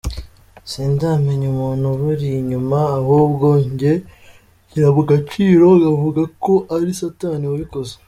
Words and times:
Sindamenya 0.71 1.45
umuntu 1.53 1.85
ubiri 1.93 2.27
inyuma 2.41 2.79
ahubwo 2.99 3.47
njye 3.71 3.93
nshyira 4.63 4.87
mu 4.95 5.01
gaciro 5.09 5.65
nkavuga 5.79 6.21
ko 6.43 6.53
ari 6.75 6.91
satani 6.99 7.45
wabikoze. 7.51 7.93